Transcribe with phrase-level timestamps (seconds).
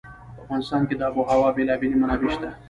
[0.35, 2.49] په افغانستان کې د آب وهوا بېلابېلې منابع شته.